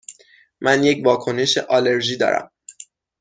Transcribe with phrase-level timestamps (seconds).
[0.61, 2.51] من یک واکنش آلرژی دارم.